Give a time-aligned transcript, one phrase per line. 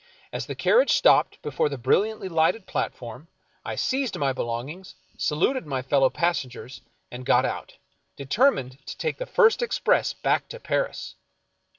[0.33, 3.27] As the carriage stopped before the brilliantly lighted platform,
[3.63, 6.81] I seized my belongings, saluted my fellow passengers,
[7.11, 7.77] and got out,
[8.17, 11.13] de termined to take the first express back to Paris.